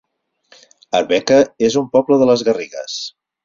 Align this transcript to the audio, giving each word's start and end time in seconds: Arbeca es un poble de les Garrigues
Arbeca 1.01 1.37
es 1.69 1.77
un 1.85 1.87
poble 1.99 2.21
de 2.23 2.33
les 2.33 2.49
Garrigues 2.51 3.01